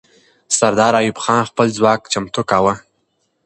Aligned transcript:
سردار 0.57 0.93
ایوب 0.99 1.17
خان 1.23 1.41
خپل 1.49 1.67
ځواک 1.77 2.01
چمتو 2.13 2.41
کاوه. 2.49 2.73